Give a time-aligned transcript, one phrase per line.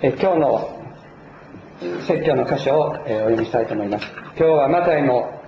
[0.00, 0.80] え今日の
[2.06, 4.06] 説教の箇所を、えお読みしたいと思います。
[4.36, 5.42] 今日はマタイの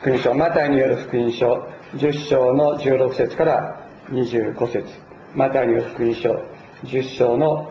[0.00, 4.88] 福音書マタイによる福音書10章の16節から25節。
[5.36, 6.42] マタイによる福音書
[6.82, 7.70] 10章の、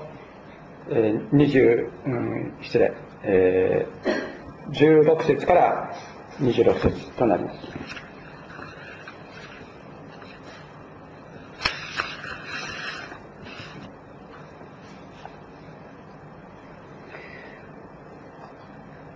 [0.89, 2.93] え、20、うん、失礼、
[3.23, 5.93] えー、16節から
[6.39, 7.57] 26節となります。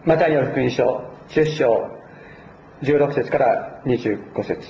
[0.05, 1.91] マタイによる福音書10章
[2.83, 4.61] 16節から25節。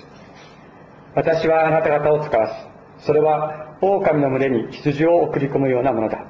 [1.14, 2.48] 私はあなた方を使わ
[3.00, 6.26] すそれは狼の群れに羊を送り込むようなものだ。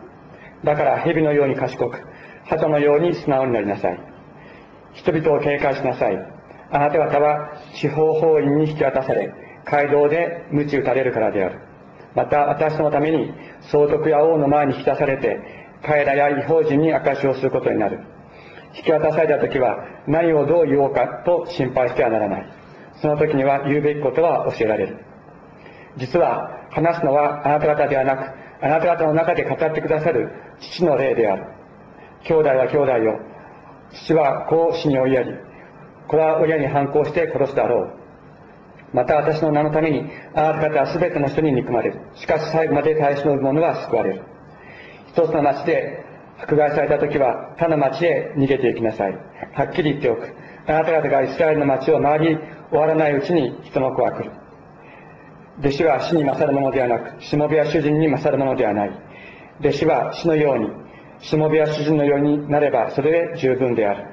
[0.66, 1.98] だから蛇のように賢く
[2.44, 4.00] 鳩のように素直になりなさい。
[4.96, 6.18] 人々を警戒しなさい。
[6.70, 9.34] あなた方は司法法院に引き渡され
[9.66, 11.62] 街道で鞭打たれるからである。
[12.16, 13.32] また私のために
[13.72, 15.40] 総督や王の前に引き出されて
[15.86, 18.02] 彼らや違法人に証しをすることになる。
[18.76, 22.46] 引き渡された時は何をどう言おうかと心配してはならない。
[23.02, 24.98] その時には言うべきことは教えられる。
[25.98, 28.24] 実は話すのはあなた方ではなく
[28.62, 31.46] あなた方の中で語ってくださる父の霊である。
[32.24, 33.20] 兄弟は兄弟よ
[33.94, 35.34] 父は子を死に追いやり
[36.08, 38.00] 子は親に反抗して殺すだろう。
[38.92, 42.00] また私の名のためにあなた方は全ての人に憎まれる。
[42.16, 44.24] しかし最後まで耐え忍ぶ者は救われる。
[45.08, 46.06] 一つの町で
[46.42, 49.14] 迫害された時は他の町へ逃げていきなさい。
[49.54, 50.34] はっきり言っておく。
[50.68, 52.38] あなた方がイスラエルの町を回り
[52.70, 54.32] 終わらないうちに人の子は来る
[55.60, 58.92] 弟子は死に勝るものではなくしもべや主人に勝るものではない。
[59.60, 60.70] 弟子は死のように
[61.22, 64.06] しもべや主人のようになればそれで十分である。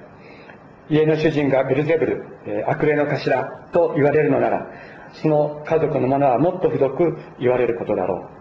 [0.88, 2.24] 家の主人がベルゼブル
[2.68, 4.66] 悪霊の頭と言われるのなら
[5.12, 8.36] その家族の者はもっとひどく言われることだろう。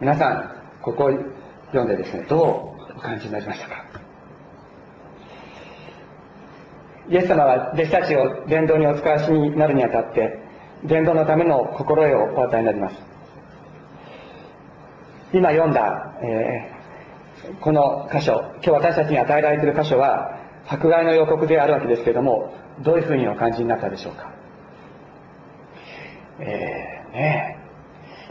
[0.00, 0.55] 皆さん
[0.86, 1.10] ここを
[1.72, 3.84] 読んでですねどうお感じになりましたか？
[7.10, 10.38] イエス様は弟子たちを伝道にお使わしになるにあたって
[10.84, 12.96] 伝道のための心得をお与えになります。
[15.32, 24.32] 今読んだ、えー、この箇所今日私たちに与えられている箇所は迫害の予告であるわけですけれどもどういうふうにお感じになったでしょうか？
[26.38, 27.58] えー、ね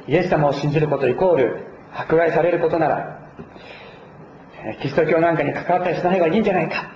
[0.07, 3.19] イエス様を信じることイコール迫害されることなら、
[4.79, 6.91] キリスト教なんかに関わったりしない方がいいんじゃないか。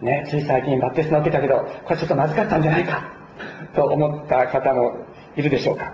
[0.00, 3.12] ね、つい最近バプテスマ受けたけど、これちょっとまずかったんじゃないか。
[3.74, 4.98] と思った方も
[5.36, 5.92] いるでしょうか。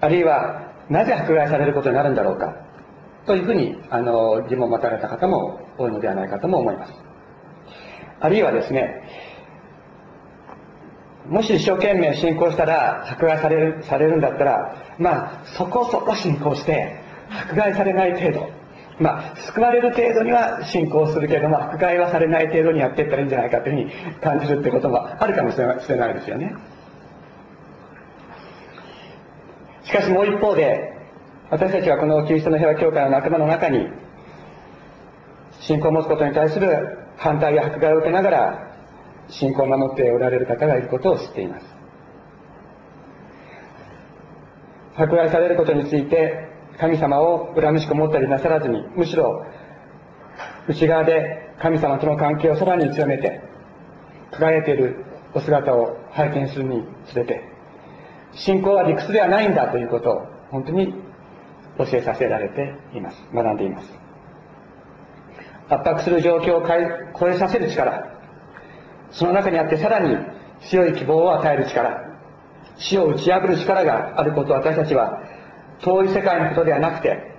[0.00, 2.54] あるいは、なぜ迫害されることになるんだろうか。
[3.26, 6.92] というふうに、あの、疑問を持たれた方も多いのではないかとも思います。
[8.20, 9.02] あるいはですね、
[11.28, 18.56] もし一生懸命信仰したら迫害されるされるんだったらまあそこそこ信仰して迫害されない程度。
[18.98, 26.54] まあ救われる程度には信仰するけれども迫害はされない程度にやっていったらいいんじゃないかというふうに感じるってこともあるかもしれないですよね。
[29.84, 30.96] しかしもう一方で
[31.50, 33.86] 私たちはこのキリストの平和教会の仲間の中に
[35.60, 38.65] 信仰を持つことに対する反対や迫害を受けながら
[39.28, 41.66] 信仰を守っておられる方がいることを知っています。
[44.96, 46.48] 迫害されることについて
[46.78, 49.44] 神様を恨みしく思ったりなさらずにむしろ
[50.68, 53.42] 内側で神様との関係をさらに強めて
[54.32, 55.04] 輝いている
[55.34, 57.42] お姿を拝見するにつれて
[58.32, 60.94] 信仰は理屈ではないんだということを本当に
[61.78, 63.16] 教えさせられています。
[63.34, 63.92] 学んでいます。
[65.68, 66.66] 圧迫する状況を
[67.18, 68.15] 超えさせる力
[69.16, 70.14] その中にあってさらに
[70.70, 72.06] 強い希望を与える力
[72.78, 75.22] 死を打ち破る力があることを私たちは
[75.80, 77.34] 遠い世界のことではなくて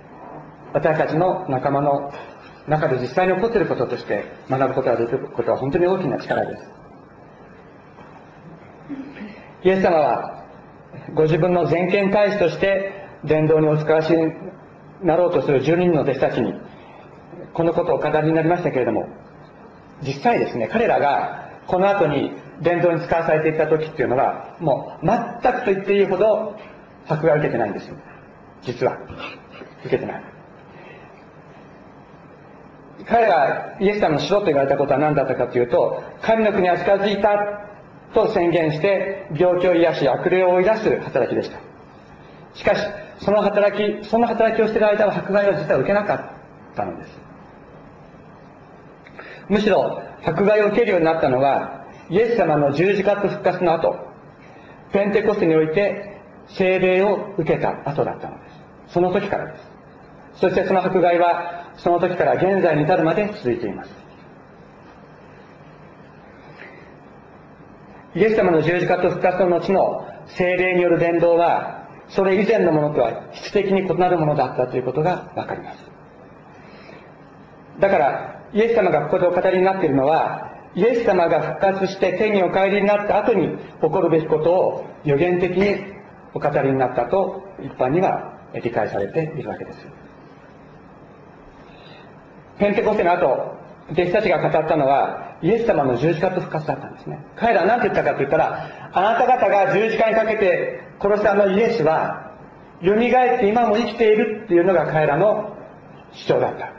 [0.72, 2.12] 私たちの仲間の
[2.66, 6.62] 中で実際に起こっていることとして学ぶことができることは本当に大きな力です。
[9.64, 10.44] イエス様は
[11.14, 12.92] ご自分の全権大使として
[13.24, 14.32] 伝道にお使わしに
[15.02, 16.52] なろうとする12人の弟子たちに
[17.54, 19.08] このことをお語りになりましたけれども
[20.02, 22.32] 実際ですね彼らがこの後に
[22.62, 26.56] 伝道に使わされていった時っていうのはもう全くと言っていいほど
[27.06, 27.96] 迫害を受けてないんですよ。
[28.62, 28.98] 実は。
[29.84, 30.22] 受けてない。
[33.06, 37.36] 彼がイエス様のしろと言われたことは何だったかというと神の国は近づいた
[38.12, 41.58] と宣言して病気を癒し悪霊を追い出す働きでした。
[42.54, 42.80] しかし
[43.20, 47.27] その働きその働きをしている間は迫害を実は受けなかったのです。
[49.48, 53.96] むしろ迫害を受けるようになったのはイエス様の十字架と復活の後
[54.92, 58.58] ペンテコステにおいて聖霊を受けた後だったのです
[58.92, 59.78] その時からです。
[60.40, 63.90] そしてその迫害は、その時から現在に至るまで続いています。
[68.14, 75.78] イエス様の十字架と復活の後の精霊による伝道は、それ以前のものとは質的に異なるものだったということがわかります。
[77.80, 85.84] だから、イエス様がここでお語りになっているのは、イエス様が復活して天にお帰りになった後に起こるべきことを予言的に
[86.34, 89.78] お語りになったと一般には理解されているわけです。
[92.58, 93.56] ペンテコステの後、
[93.92, 97.24] 弟子たちが語ったのは、イエス様の十字架と復活だったんですね。
[97.36, 102.32] 彼らは何て言ったかと言ったら、あなた方が十字架にかけて殺したあのイエスは、
[102.84, 102.98] 蘇っ
[103.38, 105.56] て今も生きているっていうのが彼らの
[106.12, 106.72] 主張だった。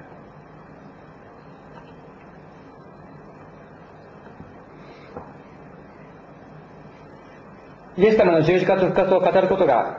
[8.00, 9.98] イエス様の十字架と復活を語ることが、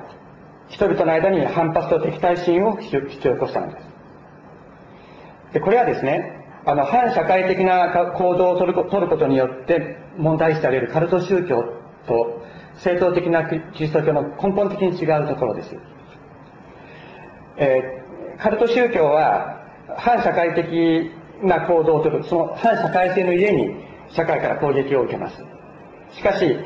[0.69, 5.53] 人々の間に反発と敵対心を引き起こしたのです。
[5.53, 11.63] で、これはですね、あの、反社会的な行動を取ることによって問題視されるカルト宗教
[12.07, 12.43] と
[12.77, 15.77] 正統的なキリスト教の根本的に違うところです。
[17.59, 19.61] えー、カルト宗教は
[19.99, 21.11] 反社会的
[21.43, 23.75] な行動を取る、その反社会性の家に
[24.09, 25.45] 社会から攻撃を受けます。
[26.13, 26.57] しかし、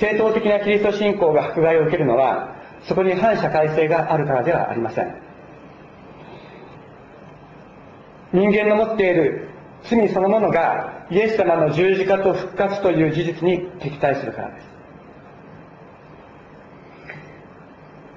[0.00, 5.14] 正統的なキリスト信仰が迫害を受けるのは、そこに反社会性があるからではありません。
[8.32, 9.48] 人間の持っている
[9.84, 14.74] 罪そのものがイエス様の十字架と復活という事実に敵対するからです。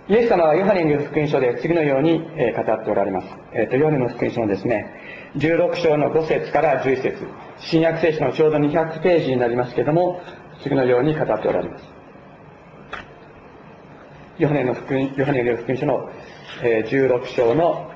[0.09, 3.27] イエス様はヨハネによる福音書で次のように語っておられます。
[3.51, 4.89] えっ、ー、と、ヨハネの福音書のですね、
[5.35, 7.27] 16章の5節から11節
[7.59, 10.21] 新約聖書のちょうど200ページになりますけども、
[10.63, 11.97] 次のように語っておられます。
[14.37, 16.09] ヨハネの福音、ヨハネの福音書の、
[16.63, 17.91] えー、16章の、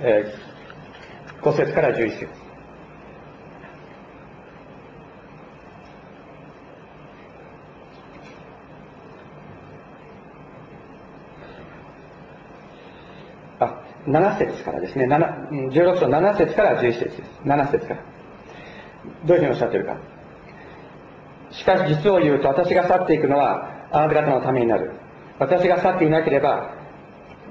[0.00, 2.28] えー、5節から11節
[13.60, 17.22] あ、7節からですね、16章7節から11節です。
[17.44, 18.00] 7節から。
[19.26, 20.13] どういうふうにおっしゃってるか。
[21.58, 24.92] しかし実を言うと私が去っていくのはあなた方のためになる。
[25.38, 26.70] 私が去っていなければ、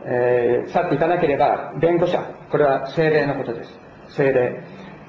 [0.05, 2.21] えー、去っていかなければ弁護者、
[2.51, 3.69] これは精霊のことです。
[4.15, 4.63] 精霊。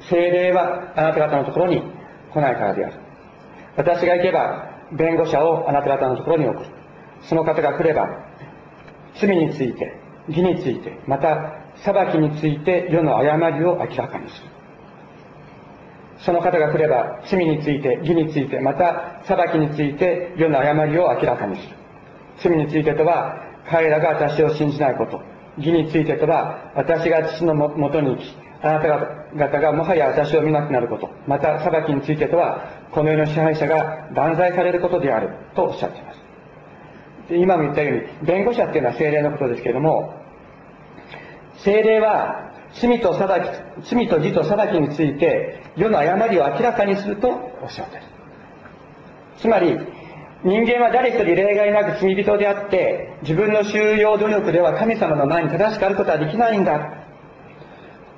[0.08, 1.82] 精霊はあなた方のところに
[2.32, 2.94] 来ないからである。
[3.76, 6.66] 私が行けば弁護者をあなた方のところに送る。
[7.22, 8.08] その方が来れば
[9.20, 9.96] 罪について、
[10.28, 14.53] 義について、また裁きについて世の誤りを明らかにする。
[16.24, 21.76] その方が来れば罪について義についてまた裁きについて世の誤りを明らかにする。
[22.38, 23.36] 罪についてとは
[23.68, 25.20] 彼らが私を信じないこと。
[25.58, 28.88] 義についてとは私が父のもとに行きあなた
[29.36, 31.10] 方がもはや私を見なくなること。
[31.26, 35.30] また裁きについてとはこの世の支配者が断罪されることである。
[35.54, 36.24] とおっしゃっています。
[37.30, 40.14] 今も言ったように弁護者っていうのは精霊のことですけれども
[41.58, 43.28] 精霊は罪と裁
[43.82, 47.28] き、罪と義と裁きについて世の誤りを明らかにすると
[47.62, 48.06] おっしゃっている。
[49.38, 49.78] つまり、
[50.44, 57.04] 人間は誰一人例外なく罪人であって、自分の収容努力では神様の前に正しくあることはできないんだ。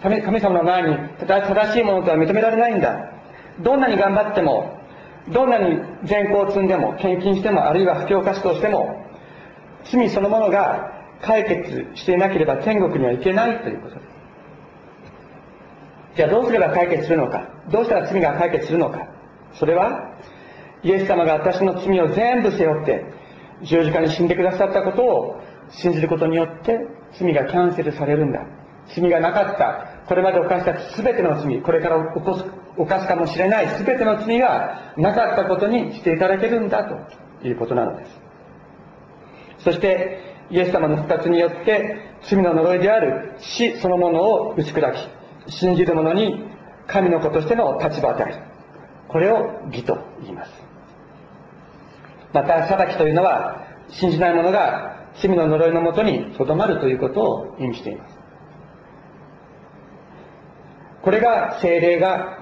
[0.03, 3.11] 神様の前に正しいものとは認められないんだ。
[3.61, 4.79] どんなに頑張っても、
[5.33, 9.05] どんなに善行を積んでも、献金しても、あるいは布教活動しても、
[9.85, 10.93] 罪そのものが
[11.23, 14.16] 解決していなければ天国には行けないということです。
[16.17, 17.47] じゃあどうすれば解決するのか？
[17.71, 19.07] どうしたら罪が解決するのか？
[19.55, 20.17] それは
[20.83, 23.05] イエス様が私の罪を全部背負って
[23.63, 26.79] 十字架に死んでくださったことを信じることによって
[27.19, 28.41] 罪がキャンセルされるんだ。
[28.95, 30.05] 罪がなかった。
[30.07, 32.45] これまで犯した全ての罪これから起こす
[32.79, 38.21] 犯すかもしれない全ての罪がなかったことにしていただけるんだということなのです。
[39.59, 40.21] そして
[40.51, 45.09] イエス様の復活によって罪の呪いである死そのものを打ち砕き
[45.49, 46.45] 信じる者に
[46.87, 48.41] 神の子としての立場を与える。
[49.09, 50.51] これを義と言います。
[52.33, 58.19] また、裁きというのは、信じない者が罪の呪いのもとにとどまるということを意味しています。
[61.03, 62.39] これが精霊が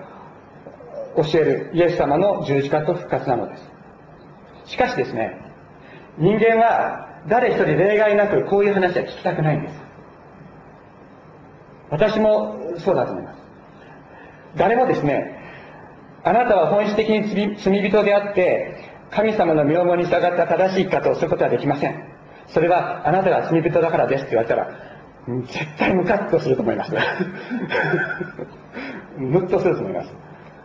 [1.17, 3.71] 教えるイエス様の十字架と復活なのです。
[4.73, 5.39] しかしですね、
[6.19, 9.84] 人間は誰一人例外なくこういう話は聞きたくないんです。
[11.95, 13.39] 私もそうだと思います。
[14.57, 15.39] 誰もですね、
[16.25, 18.75] あなたは本質的に罪人であって、
[19.13, 21.95] 神様の名門に従った正しい生き方をすることはできません。
[22.49, 24.71] それはあなたが罪人だからですって言われたら、
[25.47, 26.93] 絶対ムカッとすると思います。
[29.17, 30.13] ムッとすると思います。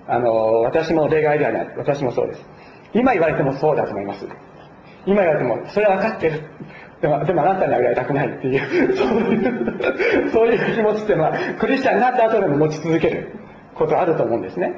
[0.07, 1.69] あの、私も例外ではない。
[1.77, 2.50] 私もそうです。
[2.95, 4.25] 今言われてもそうだと思います。
[5.05, 6.41] 今言われても、それは分かってる。
[7.01, 13.32] でも、でもあなたには言われたくないっていう、そういう、そういう気持ちっていうのは、クリスチャンになった後でも持ち続ける
[13.75, 14.74] ことあると思うんですね。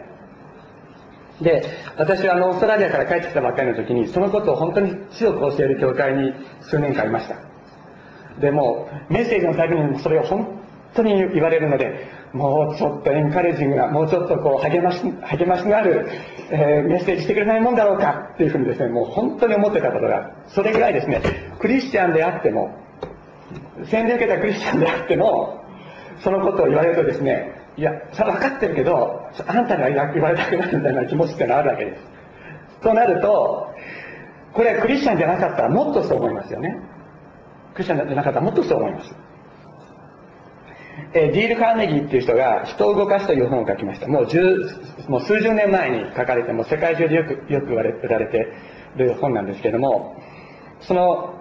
[1.42, 1.64] で、
[1.98, 7.38] 私はあの、オーストラリアから帰ってきたばっかりの時に、そのことを本当に強く教える教会に数年間いました。
[8.40, 10.61] でも、メッセージのたびにそれを本
[10.94, 16.08] 当に言われるので、もうちょっとエンカレージングな、もうちょっとこう励まし、励ましのある、
[16.50, 21.22] えー、メッセージしてくれないもんだろうかっていうふうにですね、もう本当に思ってたことが、それぐらいですね、
[21.60, 22.76] クリスチャンであっても、
[23.86, 25.64] 洗礼受けたクリスチャンであっても、
[26.24, 32.04] そのことを言われるとですね、いや、それは分かってるけど、あんたには言われたくないみたいな気持ちってのあるわけです。
[32.82, 33.74] となると、
[34.54, 36.76] これはクリスチャンじゃなかったらもっとそう思いますよね。
[37.74, 39.16] クリスチャンじゃなかったらもっとそう思います。
[41.14, 44.08] えー、ディール・カーネギーっていう人が人を動かすという本を書きました。
[44.08, 44.42] もう十、
[45.08, 48.48] もう数十年前に書かれて、も世界中でよく、よく売られて
[48.96, 50.16] る本なんですけども、
[50.82, 51.36] その、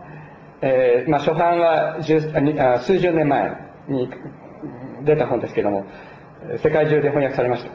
[0.62, 3.57] えー、まあ初版はあ数十年前
[3.88, 4.11] に
[5.04, 5.87] 出た本ですけども、
[6.62, 7.71] 世界中で翻訳されました。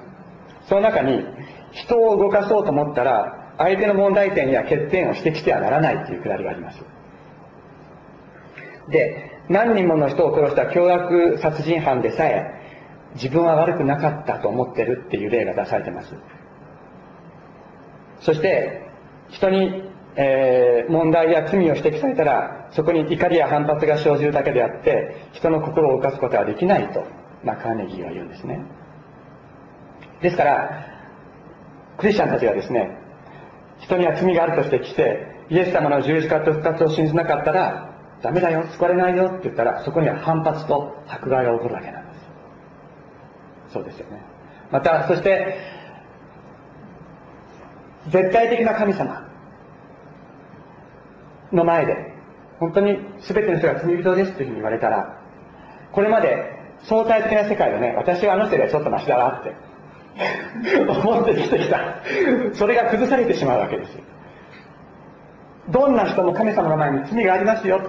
[0.68, 1.24] その中に、
[1.72, 6.84] 人を動かそうと思ったら、相手の問題点や欠点を指摘してはならないというくだりがあります。
[8.90, 12.46] で、何人もの人を殺した凶悪殺人犯でさえ、
[13.16, 16.16] 自分は悪くなかったと思ってるっていう例が出されてます。
[18.22, 18.82] そして、
[19.30, 19.84] 人に、
[20.16, 27.04] えー、問題や罪を指摘されたら、そこに怒りや反発が生じるだけであって、人の心を動かすことはできないと、
[27.44, 28.60] ま、カーネギーは言うんですね。
[30.22, 30.88] ですから、
[31.98, 32.98] クリスチャンたちはですね、
[33.80, 37.95] 人には罪があると指摘して、イエス様の十字架と復活を信じなかったら、
[38.26, 42.20] ダメだよ、救われないよって言ったら、そこには反発と迫害が起こるわけなんです。
[43.72, 44.20] そうですよね。
[44.72, 45.60] また、そして、
[48.10, 49.30] 絶対的な神様
[51.52, 52.16] の前で、
[52.60, 55.20] 本当に全ての人が罪人ですというふうに言われたら、
[55.92, 56.52] これまで
[56.82, 59.54] 相対的な世界でね、私はあの人よりはちょっとマシだわって
[60.82, 62.02] 思ってきてきた。
[62.56, 64.04] それが崩されてしまうわけですよ。
[65.70, 67.82] どんな人も神様の前に罪がありますよ。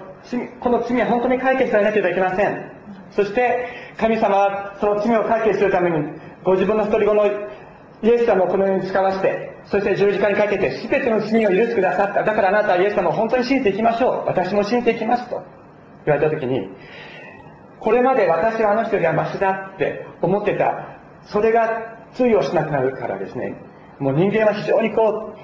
[0.61, 2.73] この罪は本当に解決されなければいけません。
[3.11, 3.69] そして、
[3.99, 5.97] 神様はその罪を解決するために、
[6.45, 7.27] ご自分の一人子の
[8.03, 12.25] イエス様をこの世に使わして、そして十字架にかけて全ての罪を許してくださった。
[12.25, 14.27] だからあなたはイエス様を本当に信じていきましょう。
[14.27, 15.43] 私も信じていきますと
[16.07, 16.69] 言われたときに、
[17.81, 23.55] これまで私はあの人よりはマシだって思ってた、それが通用しなくなるからですね、
[23.99, 25.35] もう人間は非常にこ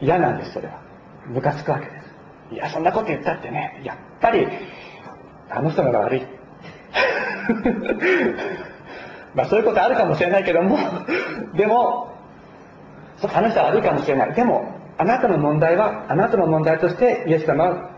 [0.00, 0.83] う、嫌なんです、それは。
[1.28, 2.04] ムカつくわけです。
[2.54, 4.46] いや、そんなこと言ったってね、やっぱり、
[5.50, 6.22] あの人のが悪い。
[9.34, 10.78] まあそういうことあるかもしれないけども、
[11.54, 12.14] でも、
[13.22, 14.34] あの人は悪いかもしれない。
[14.34, 17.90] でも、あなたの問題は、あなたの問題としてイエス様は、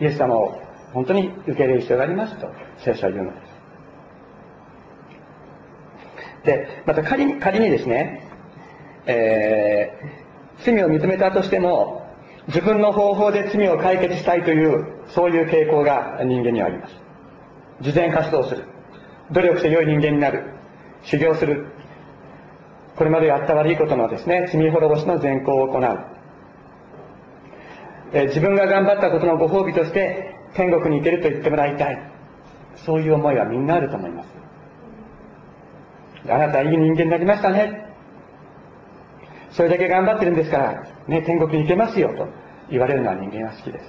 [0.00, 0.60] イエス様を
[0.92, 3.54] 本当に受け入れる必要がありますと、聖書は言うのです。
[6.44, 8.28] で、また仮に、仮にですね、
[9.06, 12.03] えー、罪を認めたとしても、
[12.48, 16.94] 自分の方法で罪を解決したいという、そういう傾向が人間にはあります。
[17.80, 18.64] 慈善活動する。
[19.32, 20.44] 努力して良い人間になる。
[21.02, 21.66] 修行する。
[22.96, 25.98] これまでやった悪いことのですね、罪滅ぼしの善行を行う。
[28.12, 32.10] え自分が頑張ったことのご褒美として天国に行けると言ってもらいたい。
[32.76, 34.28] そういう思いはみんなあると思います。
[36.28, 37.93] あなたいい人間になりましたね。
[39.54, 42.28] それだけ頑張ってるんですから、ね、天国に行けますよと
[42.70, 43.84] 言われるのは人間は好きです。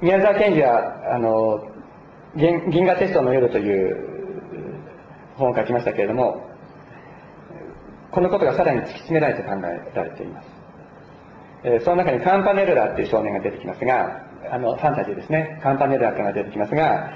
[0.00, 1.66] 宮沢賢治は、あの、
[2.36, 3.96] 銀銀河テストの夜という
[5.36, 6.46] 本を書きましたけれども、
[8.12, 10.48] このことがさらに突き詰められて考えられています。
[11.64, 15.60] え、その中にカンパネルラっていう少年が出てきますが、あの、ファンタジーですね。
[15.62, 17.12] カンパネルラっていうのが出てきますが、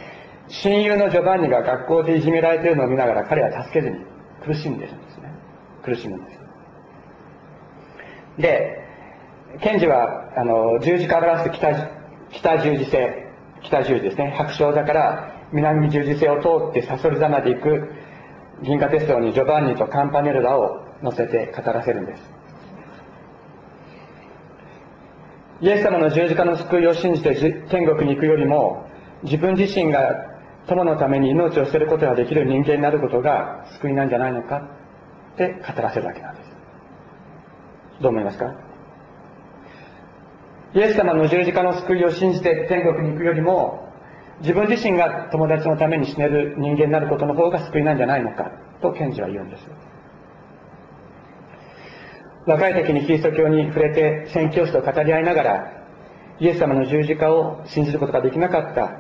[0.49, 4.04] 親友のジョバンニが学校でいじめられているのを見ながら彼は助けずに
[4.44, 4.92] 苦しんでる。
[5.84, 6.38] 苦しむんです。
[8.38, 8.84] で、
[9.60, 11.90] 賢治は、あの、十字架を表す北、
[12.30, 12.98] 北十字星、
[13.62, 17.92] 北十字ですね、白鳥座から南十字星を通ってサソリ座まで行く
[18.62, 22.22] 銀河鉄道にジョバンニとカンパネルラを乗せて語らせるんです。
[25.60, 27.34] イエス様の十字架の救いを信じて
[27.70, 28.86] 天国に行くよりも、
[29.22, 30.00] 自分自身が
[30.66, 34.68] 友のために命を捨てることができる人間になることが救いなんじゃないのか
[35.34, 36.48] って語らせるわけなんです。
[38.00, 38.54] どう思いますか？
[40.74, 43.88] イエス様の十字架の救いを信じて天国に行くよりも
[44.40, 48.50] 自分自身が友達のために死ねる人間になることの方が救いなんじゃないのか
[48.82, 49.62] と賢治は言うんです。
[52.46, 55.72] 若い時にキリスト教に触れて宣教師と語り合いながら
[56.40, 58.90] イエス様の十字架を信じることができなかった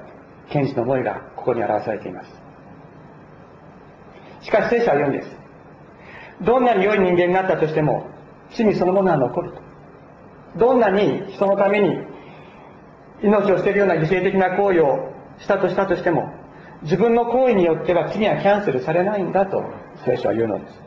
[0.50, 2.30] 賢治の思いがここに表されています。
[4.42, 5.43] しかし聖書は言うんです。
[6.44, 8.06] どんなに良い人間になったとしても
[8.56, 9.64] 罪そのものは残ると。
[10.58, 11.98] どんなに人のために
[13.22, 16.32] 命を捨てるような犠牲的な行為をしたとしたとしても
[16.82, 19.64] 自分の行為によっては罪はキャンセルされないんだと
[20.04, 20.84] 聖書は言うのです。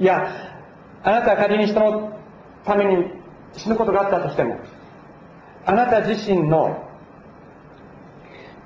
[0.00, 0.26] いや
[1.02, 2.18] あなたは仮に人の
[2.64, 3.10] ために
[3.52, 4.58] 死ぬことがあったとしても
[5.64, 6.84] あなた自身の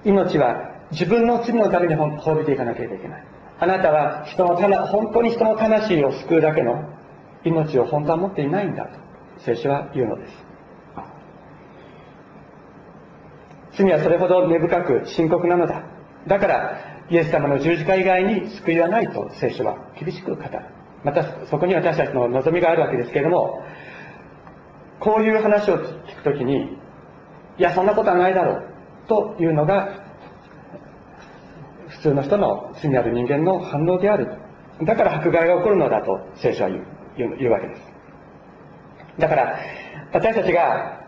[0.04, 3.27] 命は自分の罪のために滅びていかなければいけない。
[3.60, 6.84] あなたは人の本当に人の魂を救うだけの
[7.44, 8.90] 命を本当は持っていないんだと
[9.44, 10.32] 聖書は言うのです。
[13.78, 15.84] 罪はそれほど根深く深刻なのだ。
[16.26, 16.78] だから
[17.10, 20.50] イエス様の十字架以外に救いはないと聖書は厳しく語る。
[21.04, 23.62] またそこに私たちの望みがあるわけですけれども
[25.00, 26.76] こういう話を聞くときに
[27.58, 28.64] いやそんなことはないだろう
[29.08, 30.07] というのが
[31.98, 34.28] 普通の人の罪ある人間の反応である。
[34.82, 37.82] だから迫害が起こるのだと聖書は言う言うわけです。
[39.18, 39.58] だから
[40.12, 41.00] 私たちが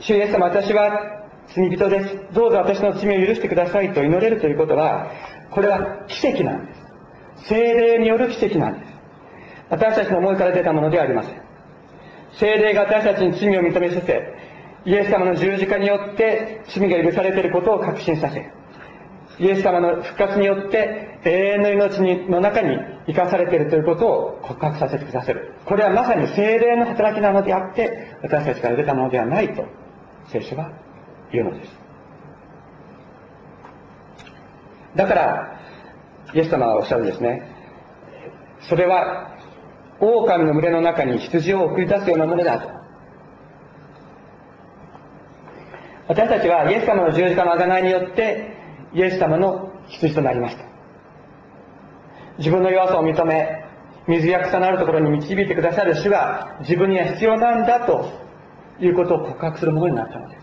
[0.00, 1.22] 主イエス様私は
[1.54, 2.34] 罪人です。
[2.34, 5.12] どうぞ私の罪を許してくださいと祈れるということは
[5.52, 7.48] これは奇跡なんです。
[7.48, 8.92] 精霊による奇跡なんです。
[9.70, 11.40] 私たちの思いから出たものではありません。
[12.32, 14.34] 精霊が私たちに罪を認めさせ
[14.84, 18.57] イエス様の十字架によって罪が許されていることを確信させ
[19.40, 22.76] イエス様の復活によって永遠の命の中に
[23.06, 25.54] 生かされているということを告白させてくださる。
[25.64, 29.64] これはまさに精霊の働きなのであって私たちから出たものではないと
[30.28, 30.72] 聖書は
[31.32, 31.70] 言うのです。
[34.96, 35.60] だから
[36.34, 37.42] イエス様はおっしゃるんですね。
[38.68, 39.36] それは
[40.00, 42.68] 狼の群れの中に羊を送り出すようなものだと。
[46.08, 48.57] 私たちはイエス様の十字架の贖いによって
[48.94, 50.64] イエス様の羊となりました。
[52.38, 53.64] 自分の弱さを認め
[54.06, 58.10] 水や草のあるところに導いてくださる主が自分には必要なんだと
[58.80, 60.38] いうことを告白するものになったのです。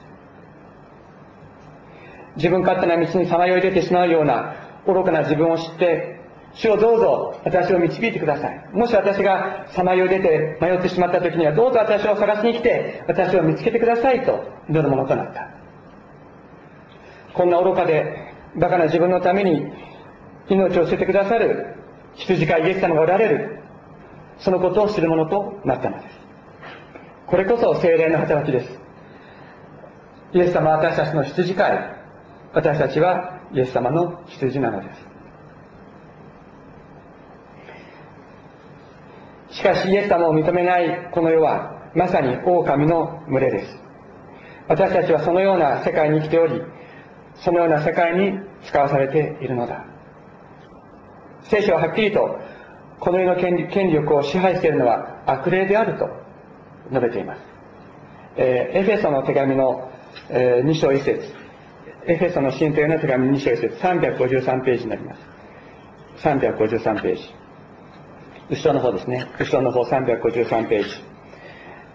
[2.35, 4.55] 自分勝手な道にさまよい出てしまうような
[4.85, 6.19] 愚かな自分を知って
[6.53, 8.69] 主をどうぞ私を導いてください。
[8.73, 15.49] もし私がさまよい出て迷ってしまった時にはどうぞ私を探しに来て私を見つけてくださいと祈るものとなった。
[17.33, 18.24] こんな愚かで
[18.57, 19.65] バカな自分のために
[20.49, 21.75] 命を捨ててくださる
[22.15, 23.59] 羊飼いイエス様がおられる
[24.39, 26.15] そのことを知るものとなったのです。
[27.27, 28.79] これこそ精霊の働きです。
[30.33, 31.95] イエス様は私たちの羊飼い
[32.53, 34.89] 私たちはイエス様の羊なので
[39.49, 39.57] す。
[39.57, 43.77] しかしイエス様を認めないこの世はまさに狼の群れです。
[44.67, 46.61] 私たちはそのような世界に生きており
[47.37, 49.85] そのような世界に使わされているのだ。
[51.43, 52.39] 聖書ははっきりと
[52.99, 56.09] この世の権力を支配しているのは悪霊であると
[56.89, 57.41] 述べています、
[58.37, 59.91] えー、エフェソの手紙の、
[60.29, 61.33] えー、2章1節。
[62.07, 63.75] エフェソの神帝の手紙2章1節。
[63.77, 65.21] 353ページになります。
[66.23, 67.35] 353ページ。
[68.49, 69.27] 後ろの方ですね。
[69.39, 70.89] 後ろの方353ページ。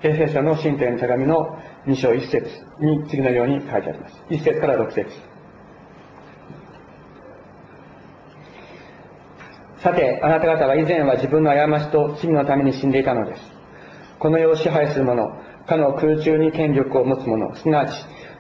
[0.03, 2.47] エフェソの神帝の手紙の2章1節
[2.81, 5.11] に次のように書いてあります1節から6節
[9.83, 13.43] さて、あなた方は以前は自分の過ちと罪のために死んでいたのです。
[14.19, 15.27] この世を支配する者、
[15.67, 17.93] かの空中に権力を持つ者、すなわち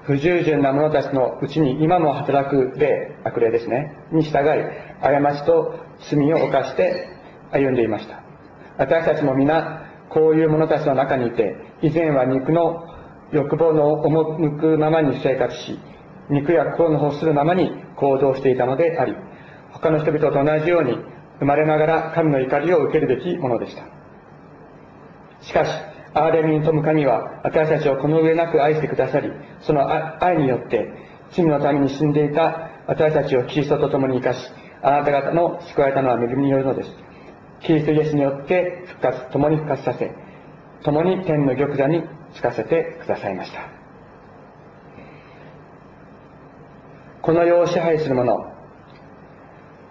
[0.02, 4.64] 不従順な者たちのうちに今も働く霊、悪霊ですね、に従い、
[5.00, 5.76] 過ちと
[6.10, 7.08] 罪を犯して
[7.52, 8.22] 歩んでいました。
[8.76, 12.84] 私たちも皆、こういう者たちの中にいて、以前は肉の
[13.32, 15.78] 欲望の赴くままに生活し、
[16.30, 19.14] 肉や心の欲するままに行動していたのであり、
[19.72, 20.98] 他の人々と同じように
[21.38, 23.84] 生まれながら神の怒りを受けるべきものでした。
[25.40, 25.70] しかし、
[26.12, 29.88] 憐れみに富む神は私たちをこの上なく愛してくださり、その
[30.22, 30.92] 愛によって
[31.32, 34.40] 罪のために死んでいた私たちをキリストと共に生かし、
[34.82, 36.90] あなた方の救われたのは恵みによるのです。
[37.60, 40.10] キリストイエスによって復活、共に復活させ、
[40.82, 42.02] 共に天の玉座に
[42.34, 43.68] つかせてくださいました。
[47.22, 48.52] この世を支配する者、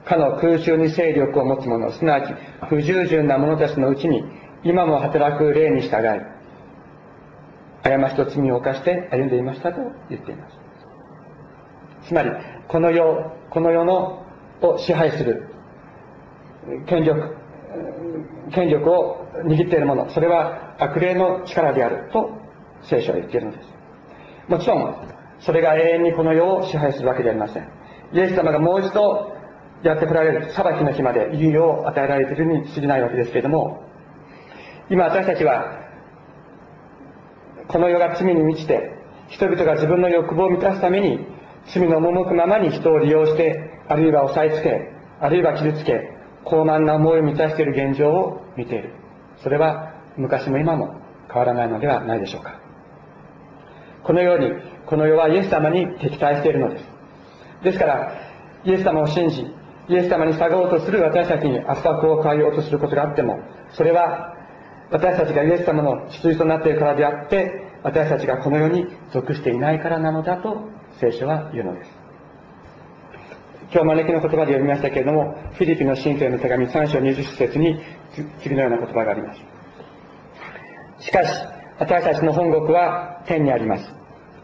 [0.05, 2.33] かの空中に勢力を持つ者、すなわち
[2.67, 4.23] 不従順な者たちのうちに、
[4.63, 6.39] 今も働く霊に従い、
[7.83, 10.57] 過ちと罪を犯して歩んでいましたと言っています
[12.07, 12.31] つまり
[12.67, 14.25] この世この世の
[14.61, 15.47] を支配する
[16.87, 17.35] 権力
[18.51, 22.31] 権力を握っているものそれは悪霊の力であると
[22.83, 23.69] 聖書は言っているのです。
[24.47, 24.95] もちろん
[25.39, 27.63] それが永遠にこの世を支配するわけではありません。
[28.13, 29.31] イエス様がもう一度
[29.83, 33.83] やってこられる裁きの日まで猶予を与えられているに過ぎないわけですけれども
[34.89, 35.87] 今私たちは
[37.67, 38.91] この世が罪に満ちて
[39.29, 41.25] 人々が自分の欲望を満たすために
[41.71, 48.93] 罪の赴くままに人を利用してあるいは押さえつけあるいは傷つけ高慢な思いを満たしている現状を見ている。
[49.43, 52.59] それは昔も今も変わらないのではないでしょうか。
[54.03, 54.51] このように
[54.85, 56.83] この世はイエス様に敵対しているのです。
[57.63, 58.13] ですから
[58.63, 59.45] イエス様を信じ
[59.89, 63.39] イエス様に従おうとする私たちに圧迫を変えようとすることがあっても
[63.75, 64.35] それは
[64.91, 71.98] 私たちがイエス様の羊となっているからであって私たちがこの世に属していないからなのだと聖書は言うのです。
[73.71, 77.79] 今日招きの言葉で読みましたけれどもフィリピンの信徒への手紙3章20節に
[78.41, 81.05] 次のような言葉があります。
[81.05, 81.31] しかし
[81.77, 83.85] 私たちの本国は天にあります。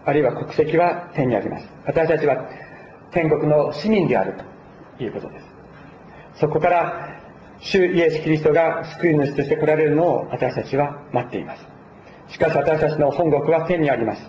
[0.05, 1.67] あるいは国籍は天にあります。
[1.85, 2.47] 私たちは
[3.11, 4.35] 天国の市民である
[4.97, 5.45] ということです。
[6.41, 7.19] そこから
[7.59, 11.65] 主イエス・キリストが救い主として来られるのを私たちは待っています。
[12.27, 14.21] しかし私たちの本国は天にあります。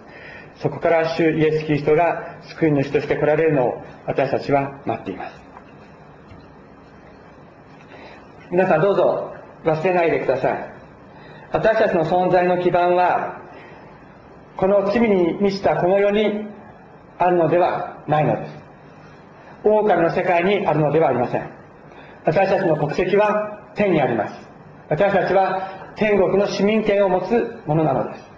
[0.59, 5.41] そこから主イエス・キリストが救い主として来られるのを私たちは待っています。
[8.51, 10.73] 皆さんどうぞ忘れないでください。
[11.53, 13.41] 私たちの存在の基盤は
[14.57, 16.47] この罪に満ちたこの世に
[17.19, 18.53] あるのではないのです。
[19.65, 21.51] 狼の世界にあるのではありません。
[22.25, 24.35] 私たちの国籍は天にあります。
[24.89, 28.36] 私たちは天国の市民権を持つものなのです。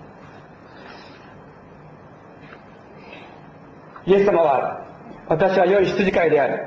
[4.09, 4.87] イエス様は
[5.29, 6.67] 私は良い羊飼いである。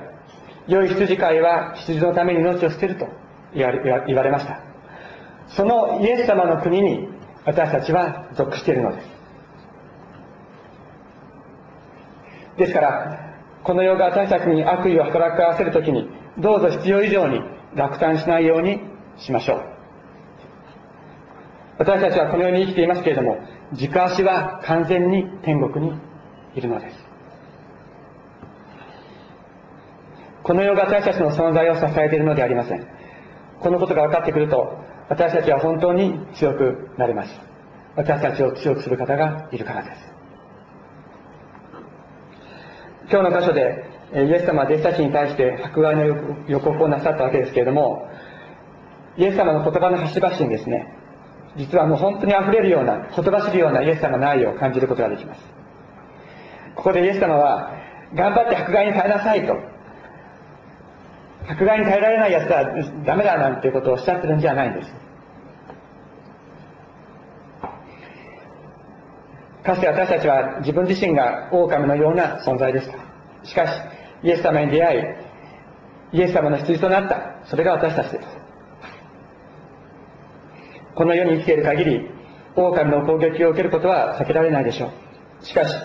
[0.67, 3.07] 良い羊飼いは羊のために命を捨てると
[3.55, 4.59] 言われました。
[5.47, 7.09] そのイエス様の国に
[7.43, 9.07] 私たちは属しているのです。
[12.57, 17.41] ですからこの世が私たちに悪意を働かせるときにどうぞ必要以上に
[17.73, 18.81] 落胆しないように
[19.17, 19.63] しましょう。
[21.79, 23.39] 私たちはこの世に生きていますけれども
[23.73, 25.97] 軸足は完全に天国に
[26.53, 27.10] いるのです。
[30.51, 32.85] この世が私たちの存在を支えているのでありません。
[33.61, 34.75] このことが分かってくると
[35.07, 37.29] 私たちは本当に強くなれます。
[37.95, 40.13] 私たちを強くする方がいるからです。
[43.09, 46.03] 今日の箇所でイエス様は弟子たちに対して迫害の
[46.49, 48.09] 予告をなさったわけですけれども
[49.15, 50.93] イエス様の言葉の端々にですね
[51.55, 55.41] 実はもう本当に溢れるような言葉知るようなイエス様の愛を感じることができます。
[56.75, 57.71] ここでイエス様は
[58.13, 59.70] 頑張って迫害に耐えなさいと
[61.47, 62.65] 迫害に耐えられないやつは
[63.05, 64.91] ダメだなんていうことをおっしゃってるんじゃないんです。
[69.63, 72.97] かつて私たちは自分自身が狼のような存在でした。
[73.47, 73.71] しかし
[74.23, 74.97] イエス様に出会
[76.13, 77.45] いイエス様の羊となった。
[77.45, 78.27] それが私たちです。
[80.95, 82.09] この世に生きている限り
[82.55, 84.91] 狼の攻撃を受けることは避けられないでしょ
[85.41, 85.45] う。
[85.45, 85.75] しかし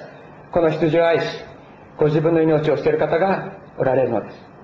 [0.53, 1.25] この羊を愛し
[1.99, 4.56] ご自分の命を捨てる方がおられるのです。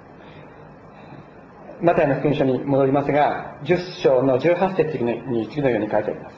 [1.82, 6.36] マタイの福音書に戻りますが10章の18節に次のように書いてあります。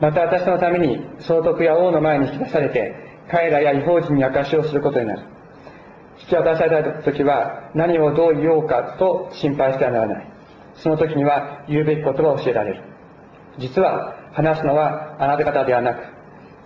[0.00, 2.94] また私のために総督や王の前に引き出されて
[3.30, 5.22] 彼らや違法人に証しをすることになる。
[6.20, 10.26] 引き渡された時は何をどう言おうかと心配してはならない。
[10.74, 12.82] その時には言うべきことが教えられる。
[13.58, 16.02] 実は話すのはあなた方ではなく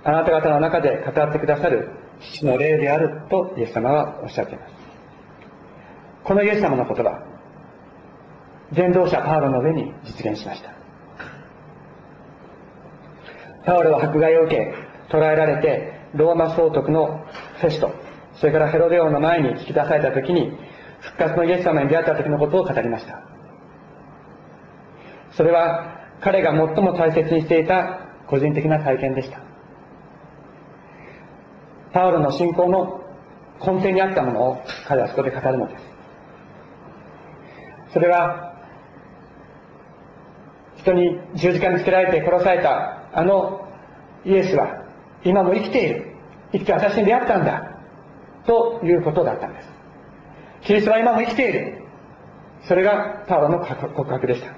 [0.05, 4.84] あなた方の中で語ってくださる父の霊であるとイエス様はおっしゃっています。
[6.25, 7.23] このイエス様の言葉
[8.73, 10.71] 伝道者パウロの上に実現しました。
[13.65, 14.75] パウロは迫害を受け
[15.11, 17.25] 捕らえられてローマ総督の
[17.61, 17.93] フェスト
[18.37, 20.53] それからヘロデオの前に引き出された時に
[21.01, 23.23] 復活のイエス様に出会った時のことを語りました。
[25.33, 29.41] それは彼が最も大切にしていた個人的な体験でした。
[31.93, 33.03] パウロの信仰の
[33.61, 35.94] 根底にあったものを彼はそこで語るのです。
[37.95, 38.53] それは
[40.77, 43.67] 人に十字架につけられて殺されたあの
[44.27, 44.85] イエスは
[45.25, 46.15] 今も生きている。
[46.53, 47.71] 生きて私に出会ったんだ。
[48.47, 49.69] ということだったんです。
[50.63, 51.83] キリストは今も生きている。
[52.69, 54.53] それがパウロの告白でした。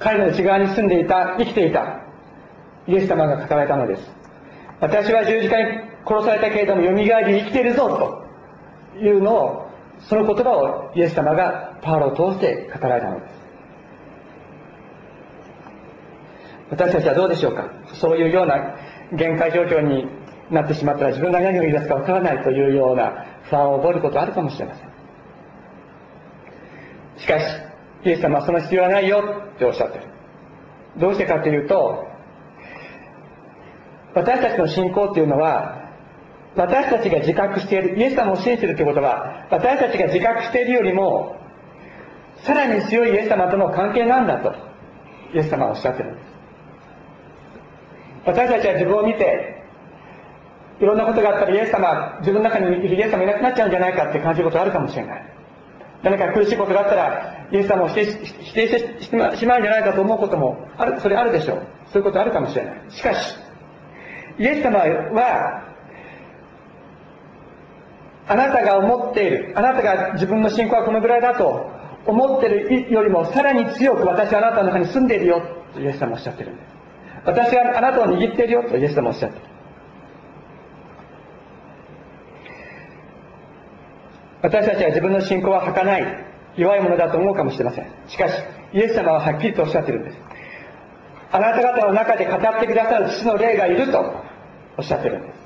[0.00, 2.00] 彼の内側に住んでいた、生きていた、
[2.86, 4.02] イエス様が語られたのです。
[4.80, 8.27] 私は十字架に殺されたけれども、蘇り生きているぞ、と
[9.00, 9.68] いうのを、
[10.00, 13.38] その言葉をイエス様がパウロを通して語られたのです。
[16.70, 17.70] 私たちはどうでしょうか？
[17.94, 18.76] そういうような
[19.12, 20.06] 限界状況に
[20.50, 24.88] なってしまったら自分が何を言い出すかわからないというような不安を覚えることはあるかもしれません。
[27.16, 27.44] しかし、
[28.04, 30.04] イエス様はその必要はないよっておっしゃってる。
[30.98, 32.06] どうしてかというと、
[34.14, 35.77] 私たちの信仰っていうのは、
[36.56, 41.36] 私たちが自覚している、イエス様を信じているということは、私たちが自覚しているよりも、
[42.42, 44.54] さらに強いイエス様との関係なんだと、
[45.34, 46.26] イエス様はおっしゃってるんです。
[48.26, 49.62] 私たちは自分を見て、
[50.80, 55.22] いろんなことがあったらイエス様、自分の中にいるイエス様いなくなっちゃうんじゃないかって感じることあるかもしれない。
[56.02, 61.66] 何か苦しいことがあったら、イエス様を否定否定してしまうんじゃないかと思うこともある、それあるでしょう。
[61.86, 62.74] そういうことあるかもしれない。
[62.90, 63.36] しかし、
[64.38, 65.67] イエス様は、
[68.28, 71.70] あなたが思っている、あなたが自分の信仰はこのぐらいだと
[72.06, 72.50] 思ってい
[72.84, 75.42] るよりもさらに強く私はあなたの中に住んでいるよ
[75.74, 76.66] とイエス様おっしゃってるんです。
[77.24, 79.44] 私はあなたを握っているよとイエス様おっしゃってる。
[84.40, 86.24] 私たちは自分の信仰は儚い、
[86.56, 87.86] 弱いものだと思うかもしれません。
[88.06, 88.34] しかし、
[88.72, 90.18] イエス様ははっきりとおっしゃっているんです。
[91.32, 94.14] あなた方の中で語ってくださる父の霊がいると
[94.78, 95.37] おっしゃっているんです。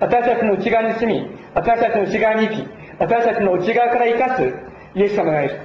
[0.00, 4.54] 私たちの内側に住み、私たちの内側に生き、私たちの内側から生かす
[4.94, 5.60] イエス様がいる。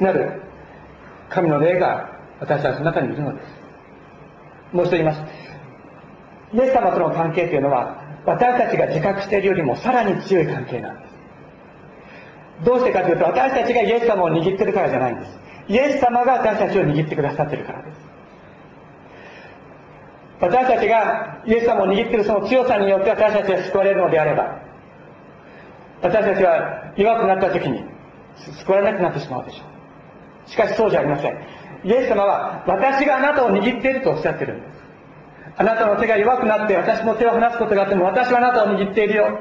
[0.00, 0.42] なる
[1.28, 3.46] 神の霊が私たちの中にいるのです。
[4.72, 5.22] もう一度言います。
[6.54, 11.14] イエス様との関係というのは、私たちが自覚しているよりもさらに強い関係なんです。
[12.64, 15.38] どうしてかというと、私たちがイエス様を握ってるからじゃないんです。
[15.68, 17.97] イエス様が私たちを握ってくださってるからです。
[20.40, 24.60] 私たちがイエス様を握っているその強さによって私たちが救われるのであれば、
[26.00, 27.82] 私たちは弱くなった時に
[28.60, 29.64] 救われなくなってしまうでしょ
[30.46, 30.50] う。
[30.50, 31.32] しかしそうじゃありません。
[31.84, 34.78] イエス様は私があなたを握っているとおっしゃってるんです。
[35.56, 39.38] あなたの手が弱くなって私も手を離すことがあっても私はあなたを握っているよ。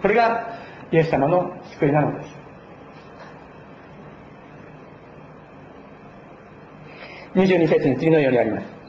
[0.00, 0.58] これが
[0.90, 2.42] イエス様の救いなのです。
[7.34, 8.81] 22節に次のようにあります。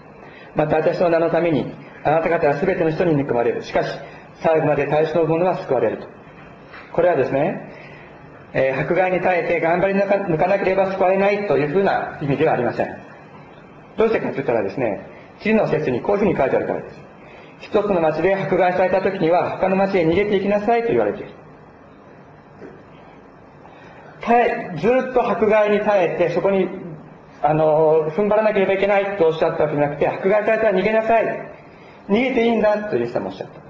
[0.56, 3.64] また私の名のためにあなた方は全ての人に憎まれる。
[3.64, 3.90] しかし、
[4.42, 6.08] 最後まで耐え忍ぶ者は救われると。
[6.94, 7.72] これはですね、
[8.54, 12.88] えー、迫害に耐えて頑張り抜かなければ救われないというふうな意味ではありません。
[13.98, 15.08] どうしてかといったらですね、
[15.40, 17.00] 次の説にこういうふうに書いてあるからです。
[17.62, 21.32] 一つの町で迫害された時には他の町へ逃げていきなさいと言われている。
[24.78, 26.68] ずっと迫害に耐えてそこに
[27.44, 31.26] あの踏ん張らなければいけないとおっしゃったわけじゃなくて迫害されたら逃げなさい
[32.10, 33.62] 逃げていいんだとイエス様おっしゃった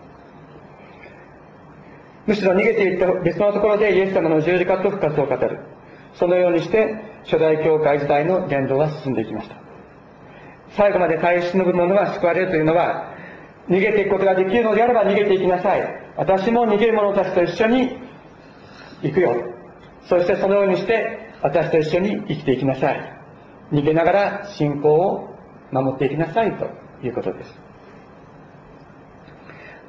[2.28, 5.60] むしろ逃げていった別のところでイエス様の十字架と復活を語る
[6.16, 9.64] そのようにして初代教会時代の伝道は進んでいきました
[10.76, 13.14] 最後まで耐え忍ぶ者が救われるというのは、
[13.70, 15.82] 逃げていくことができるのであれば逃げていきなさい。
[16.18, 17.98] 私も逃げる者たちと一緒に
[19.04, 19.36] 行くよ。
[20.10, 23.23] そしてそのようにして私と一緒に生きていきなさい。
[23.74, 25.36] 逃げながら信仰を
[25.72, 26.70] 守っていきなさいと
[27.06, 27.60] いうことです。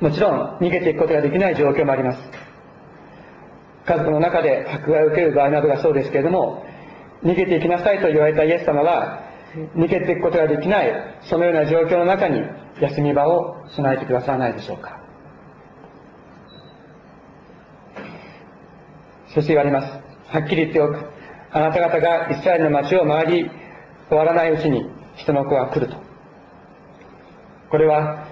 [0.01, 2.18] もちろん逃げていくことができない状況もあります。
[3.87, 6.64] 家族の中で迫害を受ける場合などがそうですけれども、
[7.23, 9.23] 逃げていきなさいと言われたイエス様は、
[9.77, 10.92] 逃げていくことができない、
[11.23, 12.42] そのような状況の中に
[12.81, 15.01] 休み場を備えてくださらないでしょうか。
[19.35, 19.88] そして言われます。
[20.29, 20.99] はっきり言っておく。
[21.51, 23.51] あなた方がイスラエルの町を回り
[24.09, 25.97] 終わらないうちに人の子は来ると。
[27.71, 28.27] これは、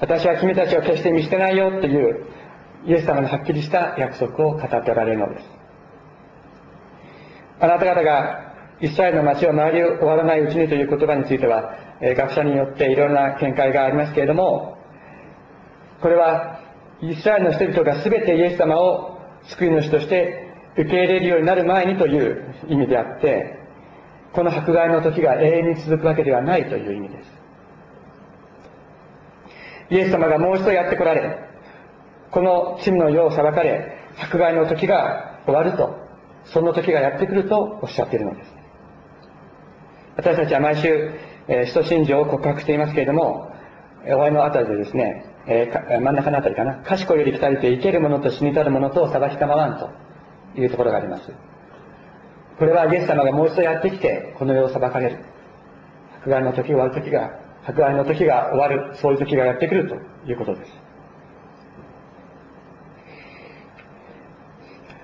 [0.00, 2.26] 私は君たちを決して見捨てないよという
[2.86, 5.44] イエス様のはっきりした約束を語っておられるのです。
[7.60, 8.48] あなた方が
[8.80, 14.78] イスラエルの町を回り終わらないうちにという言葉については、学者によっていろいろな見解がありますけれども、
[16.00, 16.60] これは、
[17.00, 23.57] イスラエルの人々が全てイエス様を救い主として受け入れるようになる前にという意味であって、
[24.32, 27.38] この迫害の時が永遠に続くわけではないという意味です。
[29.90, 31.38] イエス様がもう一度やって来られ、
[32.30, 35.96] この罪の世を裁かれ、迫害の時が終わると、
[36.44, 38.54] その時がやってくるとおっしゃっているのです。
[40.16, 41.12] 私たちは毎週、
[41.46, 43.50] えー、使徒信条を告白していますけれども、
[44.04, 49.90] 終わりのあたりでですね、えー、真ん中のあたりかな、賢いより来たりて生ける者と死にたる者と裁きたまわんと
[50.60, 51.32] いうところがあります。
[52.58, 55.18] これはイエス様がもう一度やってきて、この世を裁かれる。
[56.20, 57.30] 迫害の時が終わる時が、
[57.64, 59.96] 迫害の時が終わる、そういう時がやってくると
[60.28, 60.72] いうことです。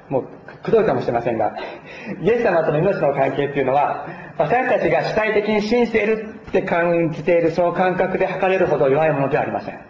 [0.08, 0.28] もう、
[0.64, 1.54] くどいかもしれませんが、
[2.20, 9.80] イエス様との命の関係っていうのは、私たちが主体的に信じているって感じているその感覚で測れるほど弱いものではありません。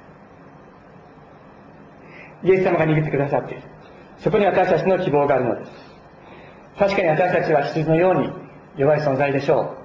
[2.45, 3.63] イエス様が握ってくださっている。
[4.19, 5.84] そこに私たちの希望があるのです。
[6.79, 8.31] 確かに私たちは羊のように
[8.77, 9.77] 弱い存在でしょ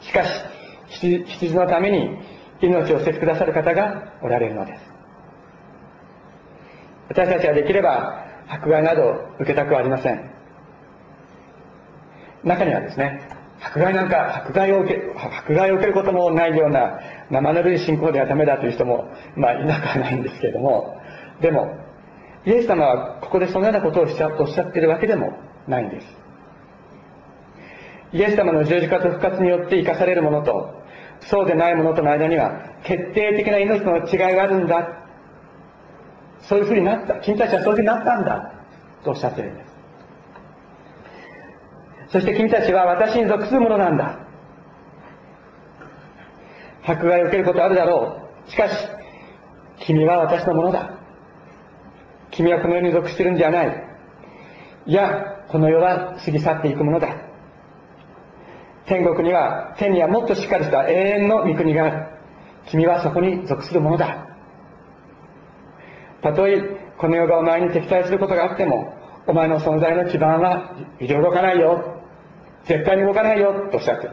[0.00, 0.04] う。
[0.04, 2.18] しかし、羊のために
[2.60, 4.80] 命を捨ててくださる方がおられるのです。
[7.08, 10.30] 私たちはできれば迫害など受けたくはありません。
[12.44, 13.20] 中にはですね、
[13.60, 16.98] 迫害なんか、迫害を受け、迫害を受けることもないような
[17.30, 21.00] 生ぬるい信仰ではダメだという人も、まあ、いなくはないんですけれども、
[21.40, 21.76] でも、
[22.46, 25.32] イエス様はここでそのようなことをしたとおっしゃっているわけでも
[25.68, 26.06] ないんです。
[28.12, 30.74] イエス様の十字架と復活によって生かされるものと、
[31.20, 32.52] そうでないものとの間には、
[32.84, 34.88] 決定的な命の違いがあるんだ。
[36.42, 37.14] そういうふうになった。
[37.20, 38.52] 君たちはそういうふうになったんだ。
[39.04, 39.78] とおっしゃってるんです。
[42.12, 44.20] そして君たちは私に属するものなんだ。
[46.84, 48.50] 迫害を受けることあるだろう。
[48.50, 48.88] しかし、
[49.80, 50.98] 君は私のものだ。
[52.30, 53.84] 君はこの世に属してるんじゃない。
[54.86, 57.16] いや、この世は過ぎ去っていくものだ。
[58.86, 62.06] 天国には、天にはもっとしっかりした永遠の御国がある。
[62.66, 64.28] 君はそこに属するものだ。
[66.22, 66.60] たとえ、
[66.98, 68.94] この世がお前に敵対することがあっても、
[69.26, 72.02] お前の存在の基盤は揺れ動かないよ。
[72.64, 73.68] 絶対に動かないよ。
[73.70, 74.12] とおっしゃってる。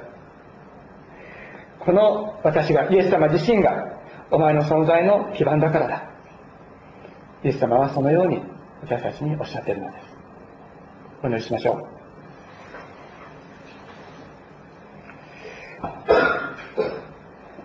[1.79, 3.91] この私が、イエス様自身が、
[4.31, 6.09] お前の存在の基盤だからだ。
[7.43, 8.41] イエス様はそのように
[8.81, 10.04] 私たちにおっしゃっているのです。
[11.23, 11.95] お祈りしましょう。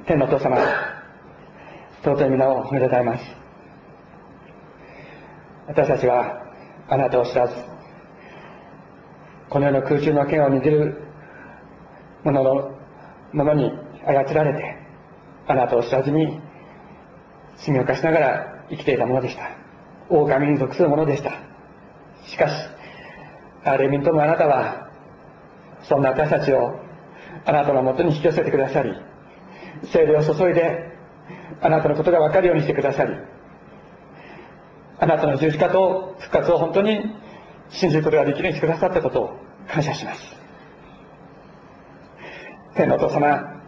[0.06, 0.56] 天のお父様、
[2.02, 3.24] 尊い皆を褒めたたえます。
[5.66, 6.42] 私たちは
[6.88, 7.54] あなたを知らず、
[9.48, 11.02] この世の空中の剣を握る
[12.24, 12.70] 者の
[13.32, 13.70] ものに
[14.06, 14.76] 操られて、
[15.46, 16.40] あなたを知らずに
[17.56, 19.50] 罪を犯しながら生きていたものでした。
[20.08, 21.32] 狼に属するものでした。
[22.26, 22.69] しかし、
[23.76, 24.88] レミントもあなたは、
[25.82, 26.78] そんな私たちを
[27.44, 28.94] あなたのもとに引き寄せてくださり、
[29.92, 30.90] 精霊を注いで、
[31.60, 33.14] あなたのことが分かるようにしてくださり、
[34.98, 37.00] あなたの十字架と復活を本当に
[37.70, 39.36] 信じることができるようにしてくださったことを
[39.68, 40.20] 感謝します。
[42.74, 43.62] 天のお父様、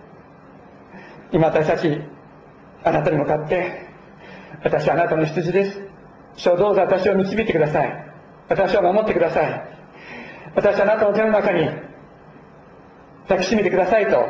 [1.32, 2.00] 今私たち、
[2.84, 3.86] あなたに向かって、
[4.64, 5.80] 私はあなたの羊です。
[6.36, 8.12] 主をどうぞ私を導いてください。
[8.48, 9.71] 私を守ってください。
[10.54, 11.68] 私はあなたの手の中に
[13.28, 14.28] 抱きしめてくださいと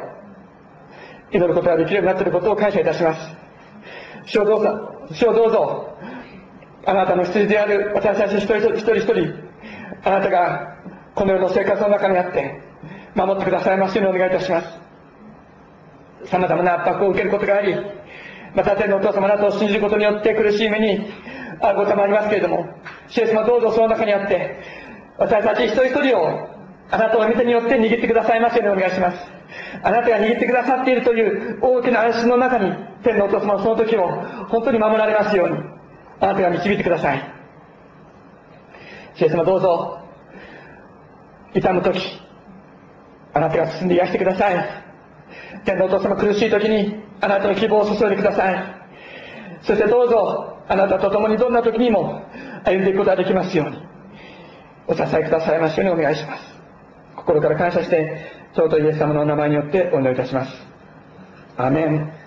[1.33, 3.21] 祈ることができるようになっていることを感謝いたします。
[4.27, 5.97] 主をどうぞ、主をどうぞ、
[6.87, 9.35] あなたの羊である私たち一人一人一人、
[10.05, 10.77] あなたが
[11.15, 12.61] この世の生活の中にあって
[13.15, 16.29] 守ってくださいますようにお願いいたします。
[16.31, 17.75] 様々な圧迫を受けることがあり、
[18.55, 21.11] また天のお父様あなたを信じることによって苦しい目に
[21.61, 22.67] あることもありますけれども、
[23.09, 24.61] 主イエス様どうぞその中にあって、
[25.19, 26.49] 私たち一人一人を
[26.91, 29.19] あなたの見てによって握ってくださいますようにお願いします。
[29.83, 32.73] あなたが握ってくださっているという大きな安心の中に、
[33.03, 34.09] 天のお父様はその時を
[34.49, 35.57] 本当に守られますように、
[36.21, 37.23] あなたが導いてください。
[39.15, 39.99] 主イエス様どうぞ、
[41.55, 42.01] 痛む時、
[43.35, 44.83] あなたが進んで癒してください。
[45.65, 48.83] 天のお父様苦しい時に、あなたの希望を注いでください。
[49.63, 52.23] そしてどうぞ、あなたと共にどんな時にも
[52.65, 53.92] 歩んでいくことができますように、
[54.87, 56.45] お支えくださいますようにお願いします。
[57.17, 60.53] 心から感謝して、尊いイエス様のお名前によってお祈りいたします。
[61.57, 62.22] アメン。